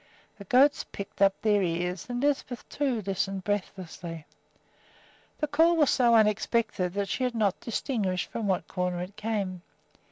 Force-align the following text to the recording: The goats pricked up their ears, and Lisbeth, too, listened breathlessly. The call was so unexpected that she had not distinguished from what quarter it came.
The 0.39 0.45
goats 0.45 0.83
pricked 0.83 1.21
up 1.21 1.39
their 1.43 1.61
ears, 1.61 2.07
and 2.09 2.23
Lisbeth, 2.23 2.67
too, 2.69 3.03
listened 3.05 3.43
breathlessly. 3.43 4.25
The 5.37 5.45
call 5.45 5.75
was 5.77 5.91
so 5.91 6.15
unexpected 6.15 6.93
that 6.93 7.07
she 7.07 7.23
had 7.23 7.35
not 7.35 7.59
distinguished 7.61 8.31
from 8.31 8.47
what 8.47 8.67
quarter 8.67 8.99
it 9.01 9.15
came. 9.15 9.61